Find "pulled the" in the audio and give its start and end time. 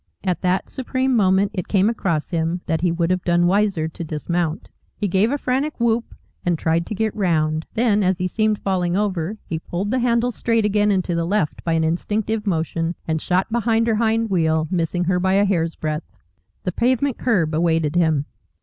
9.59-9.99